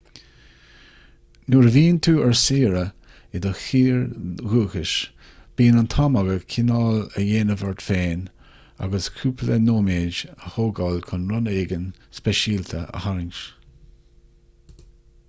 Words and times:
nuair 1.53 1.65
a 1.71 1.71
bhíonn 1.73 1.97
tú 2.05 2.13
ar 2.27 2.31
saoire 2.43 2.85
i 3.39 3.41
do 3.43 3.49
thír 3.63 3.99
dhúchais 4.53 4.93
bíonn 5.59 5.77
an 5.83 5.91
t-am 5.95 6.17
agat 6.23 6.47
cineál 6.55 6.97
a 7.03 7.25
dhéanamh 7.27 7.63
ort 7.73 7.85
féin 7.89 8.23
agus 8.87 9.09
cúpla 9.19 9.57
nóiméad 9.67 10.21
a 10.39 10.55
thógáil 10.55 11.01
chun 11.11 11.27
rud 11.35 11.51
éigin 11.57 11.85
speisialta 12.21 12.81
a 12.87 13.03
tharraingt 13.05 13.43